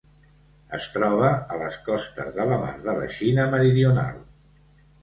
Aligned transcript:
Es 0.77 0.87
troba 0.93 1.29
a 1.35 1.59
les 1.65 1.77
costes 1.91 2.33
de 2.39 2.49
la 2.53 2.59
Mar 2.65 2.75
de 2.89 2.99
la 3.03 3.07
Xina 3.19 3.51
Meridional. 3.57 4.23